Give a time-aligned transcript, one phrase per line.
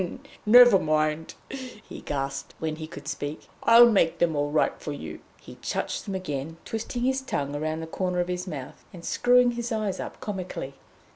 [0.47, 5.19] "Never mind," he gasped, when he could speak, "I'll make them all right for you."
[5.39, 9.51] He touched them again, twisting his tongue round the corner of his mouth, and screwing
[9.51, 10.73] his eyes up comically.